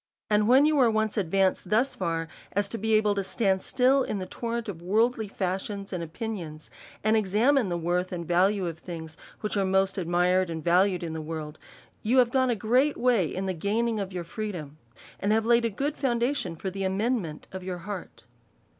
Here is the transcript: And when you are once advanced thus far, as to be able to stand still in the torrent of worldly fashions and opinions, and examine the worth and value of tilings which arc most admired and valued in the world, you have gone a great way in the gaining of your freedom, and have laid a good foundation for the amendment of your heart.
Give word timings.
And 0.31 0.47
when 0.47 0.65
you 0.65 0.79
are 0.79 0.89
once 0.89 1.15
advanced 1.15 1.69
thus 1.69 1.93
far, 1.93 2.27
as 2.53 2.67
to 2.69 2.79
be 2.79 2.95
able 2.95 3.13
to 3.13 3.23
stand 3.23 3.61
still 3.61 4.01
in 4.01 4.17
the 4.17 4.25
torrent 4.25 4.67
of 4.67 4.81
worldly 4.81 5.27
fashions 5.27 5.93
and 5.93 6.03
opinions, 6.03 6.71
and 7.03 7.15
examine 7.15 7.69
the 7.69 7.77
worth 7.77 8.11
and 8.11 8.27
value 8.27 8.65
of 8.65 8.83
tilings 8.83 9.15
which 9.41 9.55
arc 9.55 9.67
most 9.67 9.99
admired 9.99 10.49
and 10.49 10.63
valued 10.63 11.03
in 11.03 11.13
the 11.13 11.21
world, 11.21 11.59
you 12.01 12.17
have 12.17 12.31
gone 12.31 12.49
a 12.49 12.55
great 12.55 12.97
way 12.97 13.27
in 13.27 13.45
the 13.45 13.53
gaining 13.53 13.99
of 13.99 14.11
your 14.11 14.23
freedom, 14.23 14.79
and 15.19 15.31
have 15.33 15.45
laid 15.45 15.65
a 15.65 15.69
good 15.69 15.95
foundation 15.95 16.55
for 16.55 16.71
the 16.71 16.83
amendment 16.83 17.47
of 17.51 17.61
your 17.63 17.77
heart. 17.85 18.23